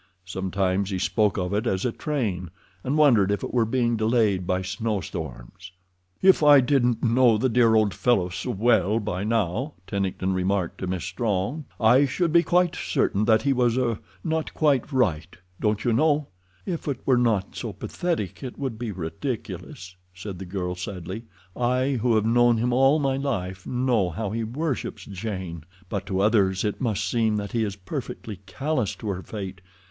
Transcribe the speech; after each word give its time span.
Sometimes 0.25 0.89
he 0.89 0.97
spoke 0.97 1.37
of 1.37 1.53
it 1.53 1.67
as 1.67 1.85
a 1.85 1.91
train, 1.91 2.49
and 2.83 2.97
wondered 2.97 3.29
if 3.31 3.43
it 3.43 3.53
were 3.53 3.65
being 3.67 3.95
delayed 3.97 4.47
by 4.47 4.63
snowstorms. 4.63 5.71
"If 6.23 6.41
I 6.41 6.59
didn't 6.59 7.03
know 7.03 7.37
the 7.37 7.49
dear 7.49 7.75
old 7.75 7.93
fellow 7.93 8.29
so 8.29 8.49
well 8.49 8.99
by 8.99 9.23
now," 9.23 9.73
Tennington 9.85 10.33
remarked 10.33 10.79
to 10.79 10.87
Miss 10.87 11.03
Strong, 11.03 11.65
"I 11.79 12.05
should 12.07 12.33
be 12.33 12.41
quite 12.41 12.75
certain 12.75 13.25
that 13.25 13.43
he 13.43 13.53
was—er—not 13.53 14.55
quite 14.55 14.91
right, 14.91 15.37
don't 15.59 15.85
you 15.85 15.93
know." 15.93 16.29
"If 16.65 16.87
it 16.87 17.01
were 17.05 17.15
not 17.15 17.55
so 17.55 17.71
pathetic 17.71 18.41
it 18.41 18.57
would 18.57 18.79
be 18.79 18.91
ridiculous," 18.91 19.95
said 20.15 20.39
the 20.39 20.45
girl, 20.45 20.73
sadly. 20.73 21.25
"I, 21.55 21.99
who 22.01 22.15
have 22.15 22.25
known 22.25 22.57
him 22.57 22.73
all 22.73 22.97
my 22.97 23.17
life, 23.17 23.67
know 23.67 24.09
how 24.09 24.31
he 24.31 24.43
worships 24.43 25.05
Jane; 25.05 25.63
but 25.89 26.07
to 26.07 26.21
others 26.21 26.63
it 26.65 26.81
must 26.81 27.07
seem 27.07 27.35
that 27.35 27.51
he 27.51 27.63
is 27.63 27.75
perfectly 27.75 28.39
callous 28.47 28.95
to 28.95 29.09
her 29.09 29.21
fate. 29.21 29.61